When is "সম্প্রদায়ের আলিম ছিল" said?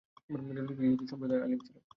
1.11-1.75